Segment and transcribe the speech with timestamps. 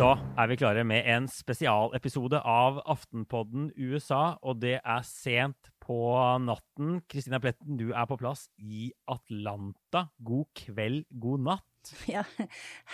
[0.00, 5.98] Da er vi klare med en spesialepisode av Aftenpodden USA, og det er sent på
[6.40, 7.02] natten.
[7.04, 10.06] Kristina Pletten, du er på plass i Atlanta.
[10.16, 11.66] God kveld, god natt.
[12.14, 12.22] Ja.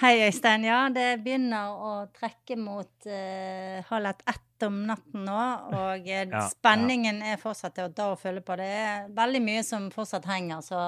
[0.01, 0.67] Hei, Øystein.
[0.67, 5.47] Ja, det begynner å trekke mot uh, halv ett om natten nå.
[5.79, 7.37] Og uh, ja, spenningen ja.
[7.37, 8.59] er fortsatt til å ta og følge på.
[8.59, 10.83] Det er veldig mye som fortsatt henger, så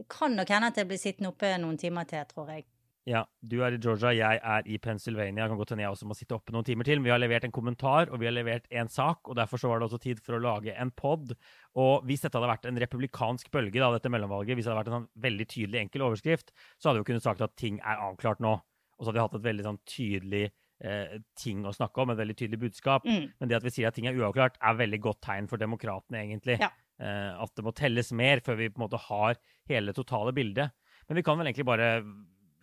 [0.00, 2.70] det kan nok hende at jeg blir sittende oppe noen timer til, tror jeg.
[3.08, 5.40] Ja, du er i Georgia, jeg er i Pennsylvania.
[5.40, 7.00] Jeg kan godt hende jeg også må sitte oppe noen timer til.
[7.00, 9.80] Vi har levert en kommentar og vi har levert en sak, og derfor så var
[9.80, 11.32] det også tid for å lage en pod.
[11.80, 14.92] Og hvis dette hadde vært en republikansk bølge, da, dette mellomvalget, hvis det hadde vært
[14.92, 18.04] en sånn veldig tydelig, enkel overskrift, så hadde vi jo kunnet sagt at ting er
[18.10, 18.54] avklart nå.
[18.98, 22.20] Og så hadde vi hatt et veldig sånn tydelig eh, ting å snakke om, et
[22.20, 23.08] veldig tydelig budskap.
[23.08, 23.30] Mm.
[23.40, 26.26] Men det at vi sier at ting er uavklart, er veldig godt tegn for demokratene,
[26.26, 26.60] egentlig.
[26.60, 26.74] Ja.
[27.00, 29.40] Eh, at det må telles mer før vi på en måte har
[29.70, 30.76] hele det totale bildet.
[31.08, 32.02] Men vi kan vel egentlig bare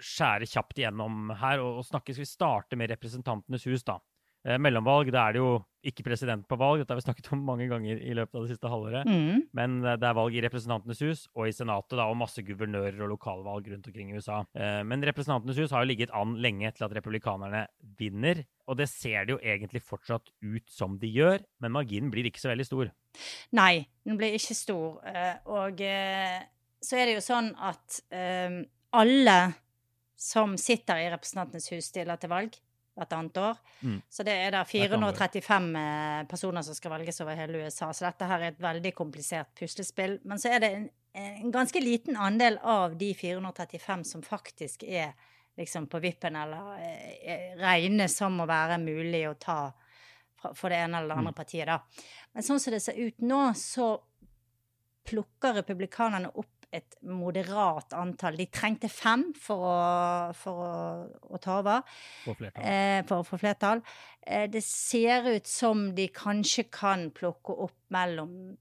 [0.02, 2.16] skjære kjapt igjennom her og, og snakke.
[2.16, 4.00] Skal vi starte med Representantenes hus, da?
[4.46, 5.54] Eh, mellomvalg, da er det jo
[5.90, 8.54] ikke president på valg, dette har vi snakket om mange ganger i løpet av det
[8.54, 9.10] siste halvåret.
[9.10, 9.48] Mm.
[9.58, 13.00] Men eh, det er valg i Representantenes hus og i Senatet, da, og masse guvernører
[13.02, 14.44] og lokalvalg rundt omkring i USA.
[14.54, 17.64] Eh, men Representantenes hus har jo ligget an lenge til at republikanerne
[17.98, 18.44] vinner.
[18.70, 22.44] Og det ser det jo egentlig fortsatt ut som de gjør, men marginen blir ikke
[22.44, 22.94] så veldig stor.
[23.58, 25.02] Nei, den blir ikke stor.
[25.54, 25.84] Og
[26.86, 28.02] så er det jo sånn at
[28.96, 29.38] alle
[30.16, 32.56] som sitter i Representantenes hus, stiller til valg
[32.96, 33.58] hvert annet år.
[33.82, 33.98] Mm.
[34.10, 37.92] Så det er da 435 eh, personer som skal velges over hele USA.
[37.94, 40.20] Så dette her er et veldig komplisert puslespill.
[40.24, 40.86] Men så er det en,
[41.20, 45.12] en ganske liten andel av de 435 som faktisk er
[45.60, 49.60] liksom på vippen, eller eh, regnes som å være mulig å ta
[50.54, 51.38] for det ene eller det andre mm.
[51.38, 51.80] partiet, da.
[52.36, 53.96] Men sånn som det ser ut nå, så
[55.06, 58.38] plukker republikanerne opp et moderat antall.
[58.40, 59.78] De trengte fem for å,
[60.38, 60.74] for å,
[61.32, 61.96] å ta over.
[62.26, 63.84] For, eh, for å få flertall.
[64.22, 68.56] Eh, det ser ut som de kanskje kan plukke opp mellom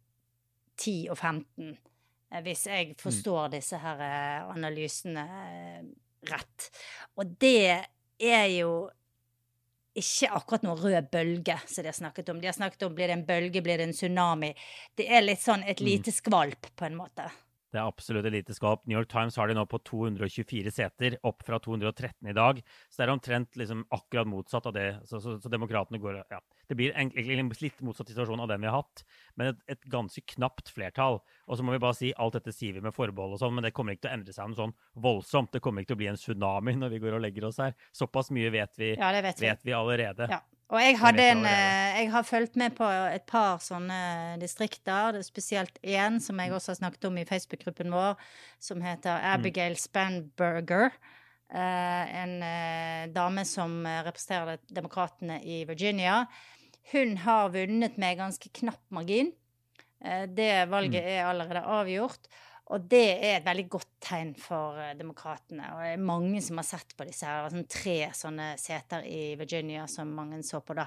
[0.80, 1.70] 10 og 15,
[2.32, 2.98] eh, hvis jeg mm.
[3.02, 3.54] forstår mm.
[3.54, 5.80] disse her eh, analysene eh,
[6.30, 6.68] rett.
[7.20, 7.80] Og det
[8.18, 8.74] er jo
[9.94, 12.40] ikke akkurat noe rød bølge, som de har snakket om.
[12.42, 14.50] De har snakket om blir det en bølge, blir det en tsunami.
[14.98, 15.86] Det er litt sånn et mm.
[15.86, 17.28] lite skvalp, på en måte.
[17.74, 18.84] Det er absolutt eliteskap.
[18.86, 22.60] New York Times har de nå på 224 seter, opp fra 213 i dag.
[22.86, 24.86] Så det er omtrent liksom akkurat motsatt av det.
[25.10, 26.38] Så, så, så demokratene går ja.
[26.70, 29.02] Det blir egentlig en litt motsatt situasjon av den vi har hatt,
[29.36, 31.18] men et, et, ganske knapt flertall.
[31.50, 33.66] Og så må vi bare si alt dette sier vi med forbehold og sånn, men
[33.66, 35.52] det kommer ikke til å endre seg noe sånn voldsomt.
[35.52, 37.74] Det kommer ikke til å bli en tsunami når vi går og legger oss her.
[37.92, 39.50] Såpass mye vet vi, ja, vet vi.
[39.50, 40.30] Vet vi allerede.
[40.30, 40.40] Ja.
[40.72, 45.18] Og jeg, en, eh, jeg, har fulgt med på et par sånne distrikter.
[45.18, 48.16] Er spesielt én som jeg også har snakket om i Facebook-gruppen vår,
[48.62, 49.26] som heter mm.
[49.34, 50.96] Abigail Spanberger.
[51.52, 56.24] Eh, en eh, dame som representerer demokratene i Virginia.
[56.94, 59.32] Hun har vunnet med ganske knapp margin.
[60.04, 61.12] Det valget mm.
[61.12, 62.26] er allerede avgjort.
[62.72, 65.66] Og det er et veldig godt tegn for uh, demokratene.
[65.74, 67.42] Og det er mange som har sett på disse her.
[67.42, 70.86] Det var sånn tre sånne seter i Virginia som mange så på da.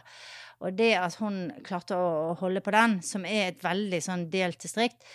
[0.66, 4.62] Og det at hun klarte å holde på den, som er et veldig sånn delt
[4.66, 5.06] distrikt,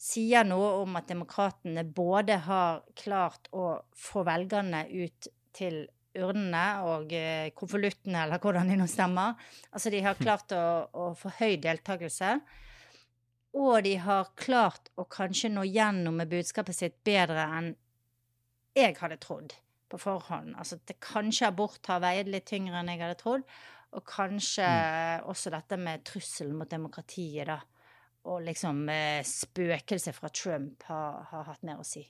[0.00, 5.82] sier noe om at demokratene både har klart å få velgerne ut til
[6.20, 9.40] urnene og uh, konvoluttene, eller hvordan de nå stemmer.
[9.72, 12.40] Altså de har klart å, å få høy deltakelse.
[13.58, 17.72] Og de har klart å kanskje nå gjennom med budskapet sitt bedre enn
[18.78, 19.56] jeg hadde trodd
[19.90, 20.54] på forhånd.
[20.54, 23.46] Altså at kanskje abort har veid litt tyngre enn jeg hadde trodd.
[23.98, 25.26] Og kanskje mm.
[25.32, 27.58] også dette med trusselen mot demokratiet, da.
[28.30, 32.04] Og liksom eh, spøkelset fra Trump har, har hatt mer å si.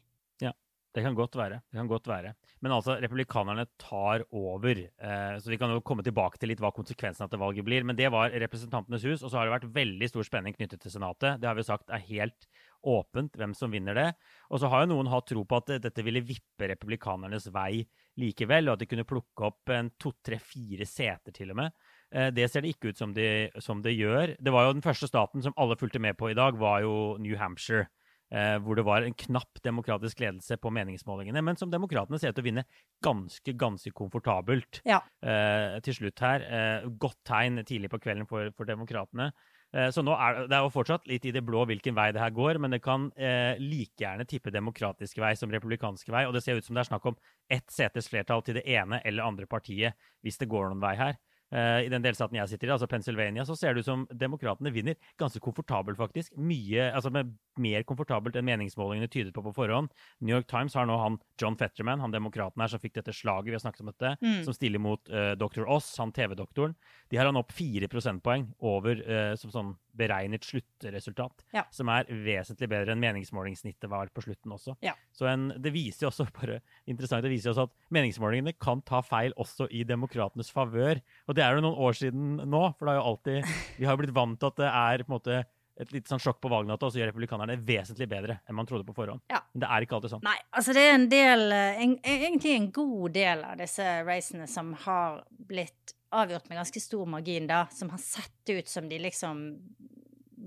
[0.91, 1.61] Det kan godt være.
[1.71, 2.33] det kan godt være.
[2.61, 4.81] Men altså, republikanerne tar over.
[4.91, 7.87] Eh, så vi kan jo komme tilbake til litt hva konsekvensen av valget blir.
[7.87, 10.91] Men det var Representantenes hus, og så har det vært veldig stor spenning knyttet til
[10.91, 11.39] Senatet.
[11.39, 12.49] Det har vi sagt er helt
[12.83, 14.09] åpent hvem som vinner det.
[14.51, 17.85] Og så har jo noen hatt tro på at dette ville vippe republikanernes vei
[18.21, 21.79] likevel, og at de kunne plukke opp en to, tre, fire seter til og med.
[22.11, 24.35] Eh, det ser det ikke ut som det de gjør.
[24.43, 27.15] Det var jo den første staten som alle fulgte med på i dag, var jo
[27.23, 27.87] New Hampshire.
[28.33, 32.39] Eh, hvor det var en knapp demokratisk ledelse på meningsmålingene, men som demokratene ser ut
[32.39, 32.65] til å vinne
[33.03, 35.01] ganske, ganske komfortabelt Ja.
[35.23, 36.41] eh, til slutt her.
[36.43, 39.33] Eh, godt tegn tidlig på kvelden for, for demokratene.
[39.73, 42.21] Eh, Så nå er det er jo fortsatt litt i det blå hvilken vei det
[42.21, 46.25] her går, men det kan eh, like gjerne tippe demokratisk vei som republikansk vei.
[46.27, 47.17] Og det ser ut som det er snakk om
[47.49, 49.95] ett setes flertall til det ene eller andre partiet
[50.25, 51.19] hvis det går noen vei her.
[51.53, 54.71] Eh, I den delstaten jeg sitter i, altså Pennsylvania, så ser det ut som demokratene
[54.75, 56.37] vinner ganske komfortabelt, faktisk.
[56.39, 59.91] Mye, altså med Mer komfortabelt enn meningsmålingene tydet på på forhånd.
[60.25, 63.51] New York Times har nå han John Fetterman, han demokraten her som fikk dette slaget,
[63.51, 64.45] vi har snakket om dette, Mm.
[64.47, 65.67] som stiller mot uh, dr.
[65.69, 66.75] Oss, han TV-doktoren.
[67.11, 71.45] De har han opp fire prosentpoeng over uh, som sånn beregnet sluttresultat.
[71.53, 71.65] Ja.
[71.75, 74.77] Som er vesentlig bedre enn meningsmålingssnittet var på slutten også.
[74.87, 74.95] Ja.
[75.13, 79.03] Så en, det viser jo også bare interessant, det viser også at meningsmålingene kan ta
[79.05, 81.03] feil også i demokratenes favør.
[81.29, 83.97] Og det er jo noen år siden nå, for det har jo alltid Vi har
[83.97, 85.41] jo blitt vant til at det er på en måte
[85.81, 88.67] et lite sånn sjokk på valgnatta, og så gjør republikanerne det vesentlig bedre enn man
[88.69, 89.23] trodde på forhånd.
[89.33, 89.39] Ja.
[89.55, 90.27] Men det er ikke alltid sånn.
[90.27, 94.75] Nei, altså det er en del en, Egentlig en god del av disse racene som
[94.85, 97.65] har blitt avgjort med ganske stor margin, da.
[97.73, 99.45] Som har sett ut som de liksom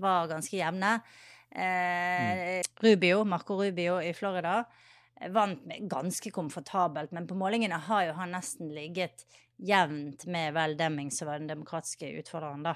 [0.00, 0.98] var ganske jevne.
[1.54, 4.64] Eh, Rubio, Marco Rubio i Florida,
[5.20, 9.24] eh, vant med ganske komfortabelt, men på målingene har jo han nesten ligget
[9.58, 12.74] jevnt med Val Demming, som var den demokratiske utfordreren, da.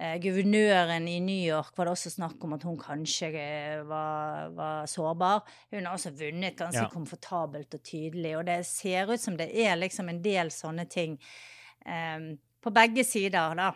[0.00, 4.48] Eh, guvernøren i New York var det også snakk om at hun kanskje eh, var,
[4.56, 5.42] var sårbar.
[5.74, 6.88] Hun har også vunnet ganske Ja.
[6.92, 11.18] komfortabelt og tydelig, og det ser ut som det er liksom en del sånne ting
[11.86, 12.18] eh,
[12.62, 13.72] på begge sider, da.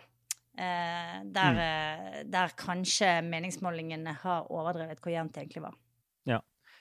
[0.55, 5.75] Eh, der, eh, der kanskje meningsmålingene har overdrevet hvor jevnt det egentlig var.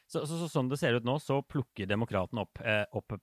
[0.05, 3.15] Så, så, så sånn det ser ut nå, så plukker demokratene opp, eh, opp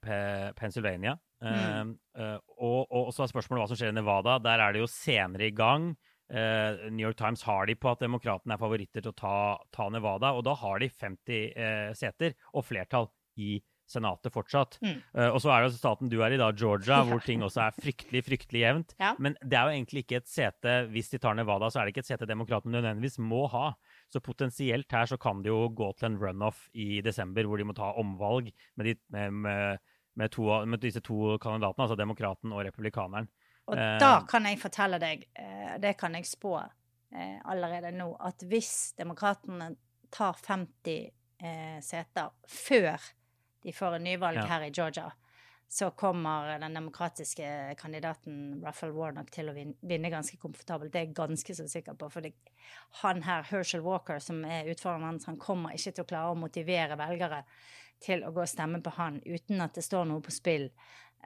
[0.57, 1.13] Pennsylvania.
[1.41, 4.33] Eh, Uh, og, og så er spørsmålet hva som skjer i Nevada.
[4.43, 5.93] Der er det jo senere i gang.
[6.27, 9.37] Uh, New York Times har de på at demokratene er favoritter til å ta,
[9.71, 10.33] ta Nevada.
[10.35, 13.07] Og da har de 50 uh, seter og flertall
[13.39, 13.61] i
[13.91, 14.77] Senatet fortsatt.
[14.83, 14.99] Mm.
[15.17, 17.75] Eh, og så er det staten du er i, da, Georgia, hvor ting også er
[17.75, 18.93] fryktelig, fryktelig jevnt.
[19.01, 19.13] Ja.
[19.21, 21.95] Men det er jo egentlig ikke et sete Hvis de tar Nevada, så er det
[21.95, 23.73] ikke et sete demokratene nødvendigvis må ha.
[24.13, 27.67] Så potensielt her så kan det jo gå til en runoff i desember, hvor de
[27.67, 32.51] må ta omvalg med, de, med, med, med, to, med disse to kandidatene, altså demokraten
[32.53, 33.29] og republikaneren.
[33.67, 38.09] Og Eh, da kan jeg fortelle deg, eh, det kan jeg spå eh, allerede nå,
[38.19, 39.75] at hvis demokratene
[40.11, 42.99] tar 50 eh, seter før
[43.63, 44.45] de får en nyvalg Ja.
[44.49, 45.11] her i Georgia,
[45.71, 50.91] så kommer den demokratiske kandidaten Raphael Warnock til å vinne ganske komfortabelt.
[50.91, 52.09] Det er jeg ganske så sikker på.
[52.11, 52.25] For
[53.03, 56.35] han her, Herschel Walker, som er utfordreren hans, han kommer ikke til å klare å
[56.41, 57.43] motivere velgere
[58.01, 60.69] til å gå og stemme på han uten at det står noe på spill.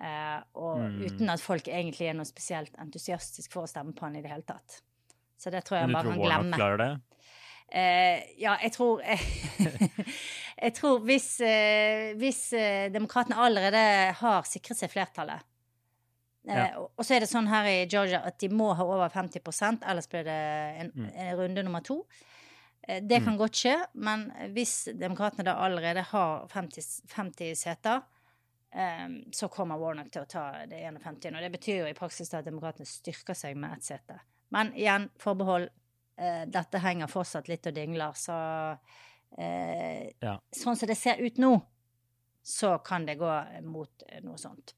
[0.02, 1.02] Eh, og Mm.
[1.06, 4.30] uten at folk egentlig er noe spesielt entusiastisk for å stemme på han i det
[4.32, 4.82] hele tatt.
[5.38, 6.58] Så det tror jeg Men du han bare tror kan Warnock glemme.
[6.58, 7.02] klarer det?
[7.72, 9.02] Eh, ja, jeg tror
[10.66, 15.42] Jeg tror hvis, eh, hvis eh, demokratene allerede har sikret seg flertallet
[16.48, 16.78] eh, Ja.
[16.80, 19.84] og- Og så er det sånn her i Georgia at de må ha over 50%
[19.84, 21.12] ellers blir det en, Mm.
[21.16, 22.06] en runde nummer to.
[22.88, 28.02] Eh, Det kan godt skje, men hvis demokratene da allerede har 50, 50 seter,
[28.76, 31.36] um, så kommer Warnock til å ta det 51.
[31.36, 34.20] Og det betyr jo i praksis at demokratene styrker seg med ett sete.
[34.50, 35.70] Men igjen, forbehold.
[36.16, 38.36] Uh, dette henger fortsatt litt og dingler, så
[38.78, 40.38] uh, Ja.
[40.56, 41.58] Sånn som det ser ut nå,
[42.46, 43.32] så kan det gå
[43.64, 44.76] mot noe sånt.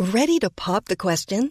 [0.00, 1.50] Ready to pop the question?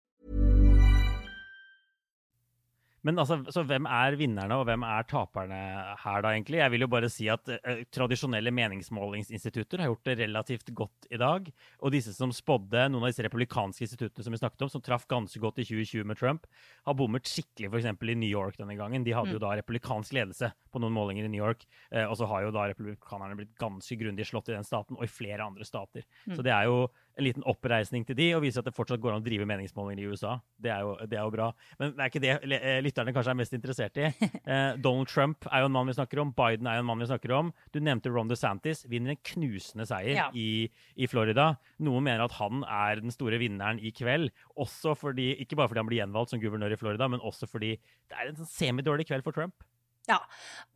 [3.07, 5.59] Men altså, så hvem er vinnerne, og hvem er taperne
[6.03, 6.59] her, da, egentlig?
[6.61, 11.19] Jeg vil jo bare si at uh, tradisjonelle meningsmålingsinstitutter har gjort det relativt godt i
[11.21, 11.49] dag.
[11.81, 15.07] Og disse som spådde, noen av disse republikanske instituttene som vi snakket om, som traff
[15.09, 16.45] ganske godt i 2020 med Trump,
[16.85, 17.89] har bommet skikkelig, f.eks.
[17.89, 19.07] i New York denne gangen.
[19.07, 22.27] De hadde jo da republikansk ledelse på noen målinger i New York, Uh, og så
[22.29, 25.65] har jo da republikanerne blitt ganske grundig slått i den staten, og i flere andre
[25.67, 26.05] stater.
[26.29, 26.85] Så det er jo
[27.17, 30.03] en liten oppreisning til de, og viser at det fortsatt går an å drive meningsmålinger
[30.03, 30.37] i USA.
[30.61, 31.47] Det er jo, det er jo bra.
[31.79, 34.11] Men det er ikke det eh, lytterne kanskje er mest interessert i.
[34.51, 36.31] Eh, Donald Trump er jo en mann vi snakker om.
[36.35, 37.51] Biden er jo en mann vi snakker om.
[37.71, 38.81] Du nevnte Ron DeSantis.
[38.89, 40.25] Vinner en knusende seier Ja.
[40.35, 40.65] i,
[40.97, 41.51] i Florida.
[41.85, 44.31] Noen mener at han er den store vinneren i kveld.
[44.59, 47.75] Også fordi, ikke bare fordi han blir gjenvalgt som guvernør i Florida, men også fordi
[47.77, 49.63] det er en sånn semidårlig kveld for Trump.
[50.09, 50.17] Ja.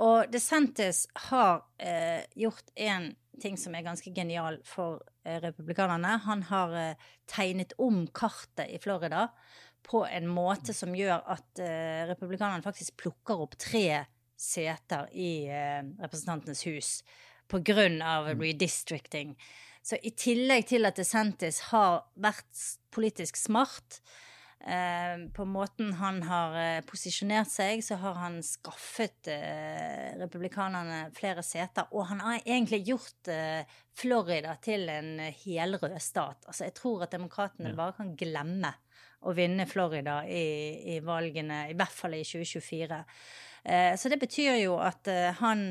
[0.05, 3.09] Og DeSantis har eh, gjort en
[3.41, 6.17] ting som er ganske genial for republikanerne.
[6.25, 9.27] Han har eh, tegnet om kartet i Florida
[9.86, 14.05] på en måte som gjør at eh, republikanerne faktisk plukker opp tre
[14.38, 16.91] seter i eh, Representantenes hus
[17.51, 19.36] på grunn av redistricting.
[19.86, 22.63] Så i tillegg til at DeSantis har vært
[22.96, 24.00] politisk smart,
[24.59, 31.43] Eh, på måten han har eh, posisjonert seg, så har han skaffet eh, republikanerne flere
[31.45, 31.91] seter.
[31.93, 36.47] Og han har egentlig gjort eh, Florida til en helrød stat.
[36.47, 37.77] Altså, jeg tror at demokratene ja.
[37.77, 38.74] bare kan glemme
[39.25, 43.03] å vinne Florida i, i, valgene, i hvert fall i 2024.
[43.69, 45.09] Eh, så det betyr jo at
[45.41, 45.67] han,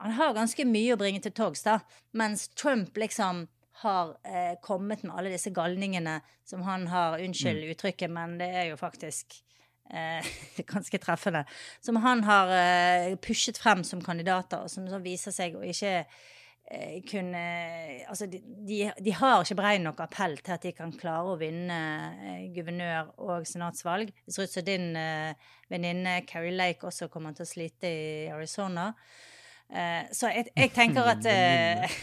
[0.00, 1.80] han har ganske mye å bringe til torgs, da.
[2.16, 3.44] Mens Trump liksom
[3.82, 7.70] har eh, kommet med alle disse galningene som han har Unnskyld mm.
[7.74, 9.38] uttrykket, men det er jo faktisk
[9.90, 10.26] eh,
[10.72, 11.44] ganske treffende.
[11.80, 15.94] Som han har eh, pushet frem som kandidater, og som så viser seg å ikke
[16.00, 17.44] eh, kunne
[18.08, 21.38] Altså, de, de, de, har ikke brei nok appell til at de kan klare å
[21.40, 21.78] vinne
[22.18, 24.12] eh, guvernør- og senatsvalg.
[24.24, 28.06] Det ser ut som din eh, venninne Carrie Lake også kommer til å slite i
[28.34, 28.90] Arizona.
[29.68, 31.96] Uh, så jeg, jeg, tenker at uh,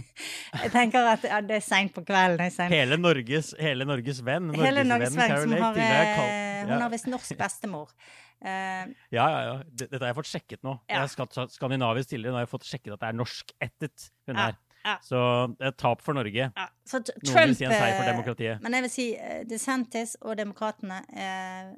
[0.64, 2.48] Jeg tenker at ja, det er seint på kvelden.
[2.72, 4.48] Hele Norges, hele Norges venn.
[4.48, 6.64] Norges hele Norges venn, venn som har, ja.
[6.70, 7.92] Hun har visst norsk bestemor.
[8.40, 9.54] ja, ja, ja.
[9.68, 10.78] Dette har jeg fått sjekket nå.
[10.88, 11.02] Ja.
[11.04, 12.32] Jeg har skandinavisk tidligere.
[12.32, 14.58] Nå har jeg fått sjekket at det er norskættet hun er.
[14.80, 14.96] Ja.
[15.04, 15.22] Så
[15.58, 16.48] det er tap for Norge.
[16.48, 16.68] Ja.
[16.88, 18.64] Så Trump, Noen vil si en seier for demokratiet.
[18.64, 19.08] Men jeg vil si
[19.50, 21.74] DeSantis og demokratene er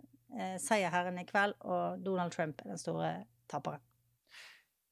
[0.62, 3.16] seierherren i kveld, og Donald Trump er den store
[3.50, 3.82] taperen.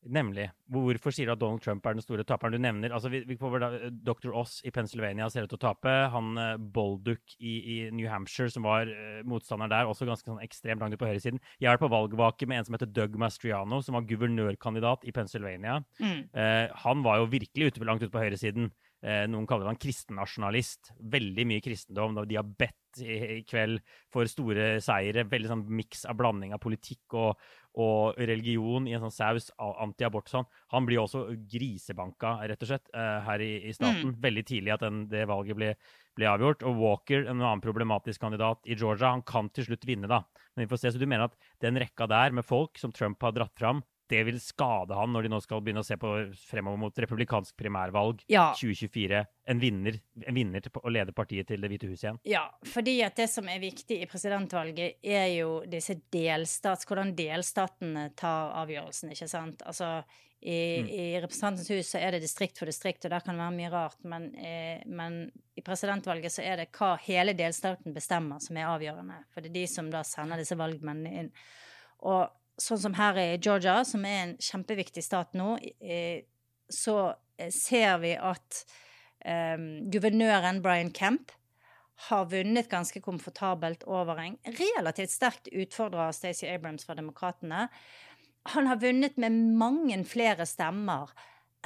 [0.09, 0.47] Nemlig.
[0.73, 2.55] Hvorfor sier du at Donald Trump er den store taperen?
[2.57, 3.69] Du nevner altså vi, vi får da,
[4.07, 4.31] Dr.
[4.33, 5.93] Oss i Pennsylvania ser ut til å tape.
[6.15, 10.41] Han uh, Bolduc i, i, New Hampshire, som var uh, motstander der, også ganske sånn
[10.45, 11.43] ekstremt langt ut på høyresiden.
[11.61, 15.15] Jeg har vært på valgvake med en som heter Doug Mastriano, som var guvernørkandidat i
[15.17, 15.83] Pennsylvania.
[16.01, 16.23] Mm.
[16.33, 18.73] Uh, han var jo virkelig ute, langt ute på høyresiden.
[19.05, 20.95] Uh, noen kaller han kristennasjonalist.
[21.13, 22.23] Veldig mye kristendom.
[22.25, 23.81] De har bedt i, kveld
[24.13, 25.25] for store seire.
[25.29, 29.51] Veldig sånn miks av blanding av politikk og, og, religion i en sånn saus.
[29.59, 30.49] Antiabort sånn.
[30.75, 34.15] Han blir også grisebanka, rett og slett, eh, her i, i staten.
[34.15, 34.21] Mm.
[34.27, 35.71] Veldig tidlig at den, det valget ble,
[36.19, 36.65] ble, avgjort.
[36.67, 40.25] Og Walker, en annen problematisk kandidat i Georgia, han kan til slutt vinne, da.
[40.55, 40.95] Men vi får se.
[40.95, 44.23] Så du mener at den rekka der med folk som Trump har dratt fram, det
[44.29, 46.13] vil skade han når de nå skal begynne å se på
[46.51, 48.51] fremover mot republikansk primærvalg ja.
[48.59, 49.23] 2024.
[49.51, 52.23] En vinner, en vinner til å lede partiet til Det hvite huset igjen.
[52.31, 56.89] Ja, fordi at det som er viktig i presidentvalget, er jo disse delstats...
[56.91, 59.63] Hvordan delstatene tar avgjørelsen, ikke sant?
[59.67, 60.01] Altså
[60.41, 60.89] i, mm.
[60.89, 63.73] i Representantens hus så er det distrikt for distrikt, og der kan det være mye
[63.75, 65.23] rart, men, eh, men,
[65.55, 69.19] i presidentvalget så er det hva hele delstaten bestemmer, som er avgjørende.
[69.35, 71.29] For det er de som da sender disse valgmennene inn.
[72.09, 75.55] Og sånn som her i Georgia, som er en kjempeviktig stat nå,
[76.71, 76.97] så
[77.39, 78.63] eh, ser vi at
[79.25, 81.33] um, guvernøren Brian Kemp
[82.09, 87.67] har vunnet ganske komfortabelt over en relativt sterkt utfordrer av Stacey Abrams fra Demokratene.
[88.55, 91.13] Han har vunnet med mange flere stemmer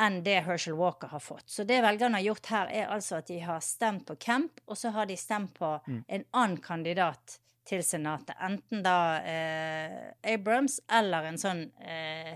[0.01, 1.47] enn det Herschel Walker har fått.
[1.47, 4.79] Så det velgerne har gjort her, er altså at de har stemt på Kemp, og
[4.81, 6.01] så har de stemt på mm.
[6.09, 8.37] en annen kandidat til Senatet.
[8.45, 9.99] Enten da eh,
[10.35, 12.35] Abrams eller en sånn eh,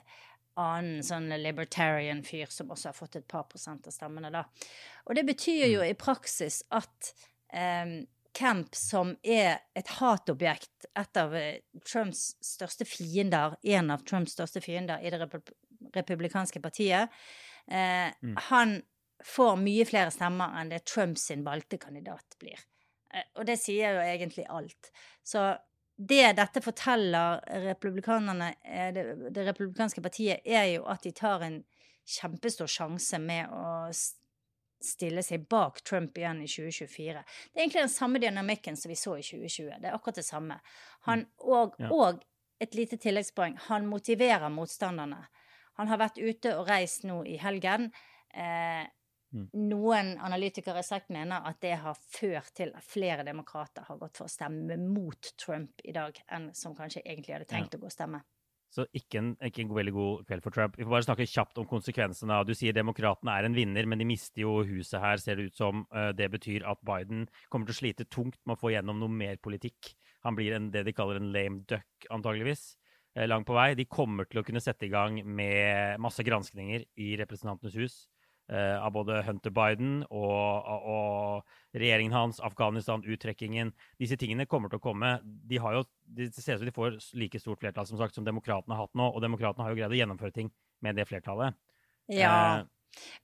[0.58, 4.44] annen sånn libertarian fyr som også har fått et par prosent av stemmene, da.
[5.06, 5.90] Og det betyr jo mm.
[5.92, 7.12] i praksis at
[7.52, 8.00] eh,
[8.38, 14.62] Camp, som er et hatobjekt, et av eh, Trumps største fiender, en av Trumps største
[14.62, 15.22] fiender i det
[15.96, 17.14] republikanske partiet,
[17.66, 18.36] eh, mm.
[18.50, 18.80] han
[19.24, 22.60] får mye flere stemmer enn det Trumps valgte kandidat blir.
[23.14, 24.92] Eh, og det sier jo egentlig alt.
[25.22, 25.50] Så
[25.98, 31.62] det dette forteller republikanerne, eh, det, det republikanske partiet, er jo at de tar en
[32.08, 33.90] kjempestor sjanse med å
[34.84, 37.22] stille seg bak Trump igjen i 2024.
[37.50, 39.72] Det er egentlig den samme dynamikken som vi så i 2020.
[39.82, 40.60] Det er akkurat det samme.
[41.08, 41.32] Han, mm.
[41.50, 41.90] og, ja.
[41.90, 42.22] og
[42.62, 43.58] et lite tilleggspoeng.
[43.68, 45.24] Han motiverer motstanderne.
[45.78, 47.90] Han har vært ute og reist nå i helgen.
[48.34, 48.86] Eh.
[49.36, 54.28] Noen analytikere sagt mener at det har ført til at flere demokrater har gått for
[54.28, 57.80] å stemme mot Trump i dag, enn som kanskje egentlig hadde tenkt ja.
[57.80, 58.22] å gå og stemme.
[58.68, 60.74] Så ikke en, ikke en, veldig god kveld for Trump.
[60.76, 62.40] Vi får bare snakke kjapt om konsekvensene.
[62.44, 65.56] Du sier demokratene er en vinner, men de mister jo huset her, ser det ut
[65.56, 65.86] som.
[65.88, 69.12] Eh, det betyr at Biden kommer til å slite tungt med å få gjennom noe
[69.12, 69.94] mer politikk.
[70.26, 72.74] Han blir en, det de kaller en lame duck, antageligvis.
[73.16, 73.72] Eh, langt på vei.
[73.78, 77.98] De kommer til å kunne sette i gang med masse granskninger i Representantenes hus.
[78.48, 83.74] Uh, av både Hunter Biden og, og, regjeringen hans, Afghanistan, uttrekkingen.
[84.00, 85.18] Disse tingene kommer til å komme.
[85.22, 85.82] De har jo
[86.16, 88.96] det ser ut som de får like stort flertall som sagt som demokratene har hatt
[88.96, 89.10] nå.
[89.12, 90.48] Og demokratene har jo greid å gjennomføre ting
[90.80, 91.60] med det flertallet.
[92.08, 92.32] Ja.
[92.32, 92.64] Eh,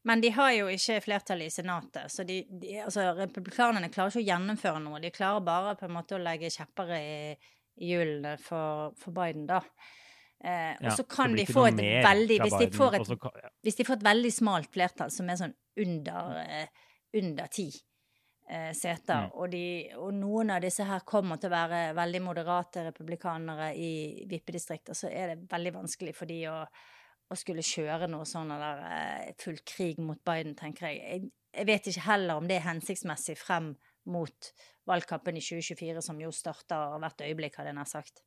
[0.02, 2.12] men de har jo ikke flertall i Senatet.
[2.12, 5.00] Så de, de, altså, republikanerne klarer ikke å gjennomføre noe.
[5.02, 7.12] De klarer bare på en måte å legge kjepper i,
[7.80, 9.62] i hjulene for, for, Biden, da.
[10.44, 13.50] Eh, og så kan de få et veldig hvis de, får et, ja.
[13.64, 18.72] hvis de får et veldig smalt flertall som er sånn under, eh, under ti eh,
[18.76, 19.30] seter, mm.
[19.32, 19.64] og, de,
[19.96, 23.94] og, noen av disse her kommer til å være veldig moderate republikanere i
[24.28, 26.58] vippedistrikter, så er det veldig vanskelig for de å
[27.32, 31.00] å skulle kjøre noe sånn eller eh, full krig mot Biden, tenker jeg.
[31.00, 31.32] jeg.
[31.56, 31.66] jeg.
[31.70, 33.72] vet ikke heller om det er hensiktsmessig frem
[34.12, 34.52] mot
[34.88, 38.24] valgkampen i 2024, som jo starter hvert øyeblikk, hadde jeg nær sagt.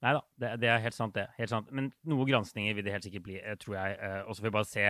[0.00, 1.28] Nei da, det, det, er helt sant, det.
[1.36, 1.70] Helt sant.
[1.76, 3.98] Men noen granskninger vil det helt sikkert bli, eh, tror jeg.
[4.00, 4.86] Eh, og så får vi bare se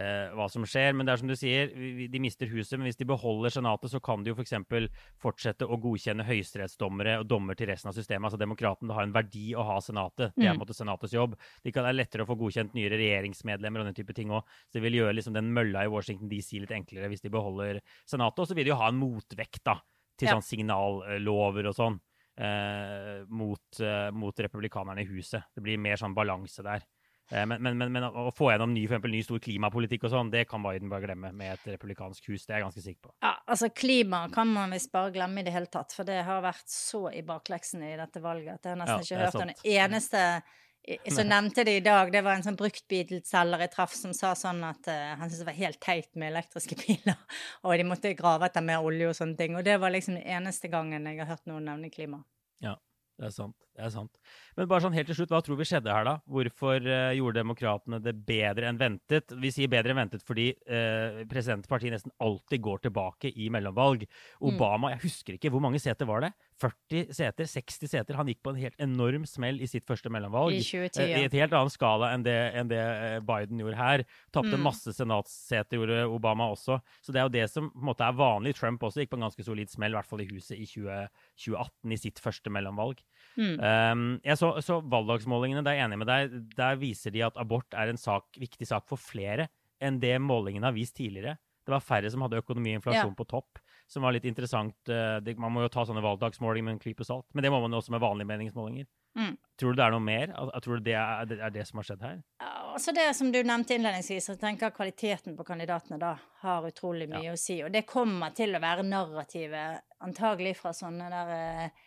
[0.00, 0.94] uh, hva som skjer.
[0.96, 1.72] Men det er som du sier,
[2.12, 2.76] de mister huset.
[2.78, 4.54] Men hvis de beholder Senatet, så kan de jo f.eks.
[4.70, 4.88] For
[5.22, 8.28] fortsette å godkjenne høyesterettsdommere og dommer til resten av systemet.
[8.30, 10.32] Altså Demokratene har en verdi å ha Senatet.
[10.36, 11.36] Det er på en måte Senatets jobb.
[11.64, 14.48] Det kan, er lettere å få godkjent nyere regjeringsmedlemmer og den type ting òg.
[14.68, 17.82] Så det vil gjøre liksom den mølla i Washington DC litt enklere hvis de beholder
[18.08, 18.42] Senatet.
[18.42, 19.78] Og så vil de jo ha en motvekt da,
[20.16, 20.36] til ja.
[20.36, 22.00] sånn signallover og sånn.
[22.36, 25.42] Eh, mot, eh, mot republikanerne i huset.
[25.54, 26.82] Det blir mer sånn balanse der.
[27.30, 30.32] Eh, men, men, men, men, å få gjennom ny, for ny stor klimapolitikk og sånn,
[30.34, 32.44] det kan Biden bare glemme med et republikansk hus.
[32.44, 33.14] Det er jeg ganske sikker på.
[33.24, 36.44] Ja, altså Klima kan man visst bare glemme i det hele tatt, for det har
[36.44, 39.56] vært så i bakleksene i dette valget at jeg har nesten ja, ikke hørt den
[39.80, 40.22] eneste
[41.10, 44.62] så nevnte det i dag, det var en sånn bruktbilselger jeg traff, som sa sånn
[44.68, 47.18] at uh, han syntes det var helt teit med elektriske biler,
[47.66, 49.56] og de måtte grave etter mer olje og sånne ting.
[49.58, 52.22] Og det var liksom den eneste gangen jeg har hørt noen nevne klima.
[52.62, 52.76] Ja,
[53.18, 53.65] det er sant.
[53.76, 54.14] Det er sant.
[54.56, 56.14] Men bare sånn helt til slutt, hva tror vi skjedde her, da?
[56.32, 59.34] Hvorfor uh, gjorde demokratene det bedre enn ventet?
[59.36, 64.06] Vi sier bedre enn ventet fordi uh, presidentpartiet nesten alltid går tilbake i mellomvalg.
[64.08, 64.46] Mm.
[64.48, 64.94] Obama, mm.
[64.94, 66.32] jeg husker ikke, hvor mange seter var det?
[66.62, 67.50] 40 seter?
[67.52, 68.16] 60 seter?
[68.16, 70.56] Han gikk på en helt enorm smell i sitt første mellomvalg.
[70.56, 71.20] I 2010, ja.
[71.20, 72.80] Uh, I et helt annen skala enn det, enn det
[73.28, 74.06] Biden gjorde her.
[74.32, 74.64] Tapte mm.
[74.64, 76.80] masse senatsseter, gjorde Obama også.
[77.04, 78.56] Så det er jo det som på en måte er vanlig.
[78.56, 81.12] Trump også gikk på en ganske solid smell, i hvert fall i huset i 20,
[81.44, 83.04] 2018, i sitt første mellomvalg.
[83.36, 83.58] Mm.
[83.66, 86.36] Um, jeg så, så, valgdagsmålingene, der er jeg enig med deg.
[86.56, 89.48] Der viser de at abort er en sak, viktig sak for flere
[89.82, 91.36] enn det målingene har vist tidligere.
[91.66, 93.16] Det var færre som hadde økonomi og inflasjon ja.
[93.18, 93.58] på topp,
[93.90, 94.76] som var litt interessant.
[94.86, 97.58] Eh, det, man må jo ta sånne valgdagsmålinger med en klype salt, men det må
[97.64, 98.86] man jo også med vanlige meningsmålinger.
[99.18, 99.32] Mm.
[99.58, 100.30] Tror du det er noe mer?
[100.30, 102.20] Jeg tror det er, det er, det som har skjedd her?
[102.42, 106.12] Ja, altså Det som du nevnte innledningsvis, jeg tenker kvaliteten på kandidatene da
[106.44, 107.34] har utrolig mye ja.
[107.34, 107.58] å si.
[107.66, 111.86] Og det kommer til å være narrativet, antagelig fra sånne der eh,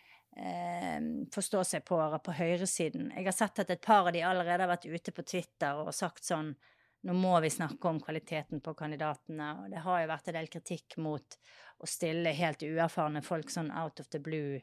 [1.34, 3.10] forstå seg på på høyresiden.
[3.16, 5.94] Jeg har sett at et par av de allerede har vært ute på Twitter og
[5.94, 6.54] sagt sånn
[7.02, 9.50] nå må vi snakke om kvaliteten på kandidatene.
[9.62, 11.38] Og det har jo vært en del kritikk mot
[11.80, 14.60] å stille helt uerfarne folk sånn out of the blue,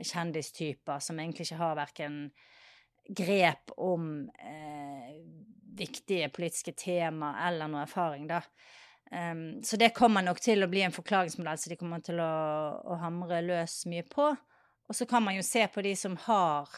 [0.00, 2.18] kjendistyper som egentlig ikke har verken
[3.06, 5.14] grep om eh,
[5.78, 8.42] viktige politiske tema eller noe erfaring, da.
[9.10, 12.34] Um, så det kommer nok til å bli en forklaringsmodell så de kommer til å,
[12.78, 14.28] å hamre løs mye på.
[14.90, 16.68] Og så kan man jo se på de som har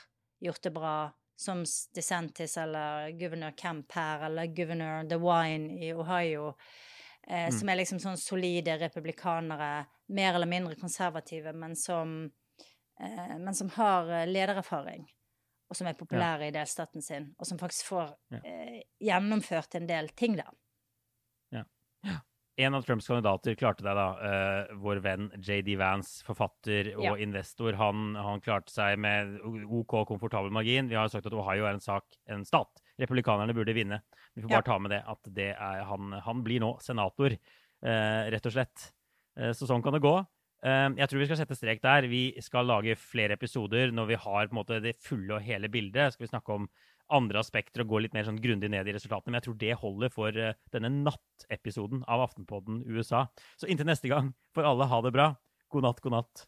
[0.44, 0.96] gjort det bra,
[1.37, 1.62] som
[1.94, 6.51] DeSantis eller guvernør Kemp her, eller guvernør DeWine i Ohio,
[7.27, 7.55] eh, mm.
[7.57, 12.12] som er liksom sånn solide republikanere, mer eller mindre konservative, men som,
[13.01, 15.09] eh, men som har eh, ledererfaring,
[15.72, 16.53] og som er populære ja.
[16.53, 18.42] i delstaten sin, og som faktisk får ja.
[18.44, 20.53] eh, gjennomført en del ting der.
[21.57, 21.64] Ja.
[22.05, 22.20] ja
[22.56, 24.06] en av Trumps kandidater klarte det, da.
[24.20, 27.14] Uh, vår venn JD Vance, forfatter og ja.
[27.24, 27.76] investor.
[27.80, 30.90] Han, han, klarte seg med OK komfortabel margin.
[30.90, 32.82] Vi har sagt at Ohio er en sak, en stat.
[33.00, 34.02] Republikanerne burde vinne.
[34.34, 34.68] Vi får bare ja.
[34.68, 38.88] ta med det at det er, han, han blir nå senator, uh, rett og slett.
[39.38, 40.16] Uh, så sånn kan det gå.
[40.62, 42.06] Jeg tror vi skal sette strek der.
[42.06, 46.14] Vi skal lage flere episoder når vi har måte, det fulle og hele bildet.
[46.14, 46.68] Skal vi snakke om
[47.14, 49.33] andre aspekter og gå litt mer sånn grundig ned i resultatene.
[49.33, 53.27] Men jeg tror det holder for uh, denne nattepisoden av Aftenpodden USA.
[53.61, 55.33] Så inntil neste gang får alle ha det bra.
[55.72, 56.46] God natt, god natt.